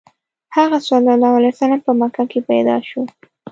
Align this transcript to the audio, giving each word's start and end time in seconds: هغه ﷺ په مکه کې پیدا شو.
هغه 0.55 0.77
ﷺ 0.87 1.77
په 1.85 1.91
مکه 1.99 2.23
کې 2.31 2.39
پیدا 2.49 2.75
شو. 2.89 3.01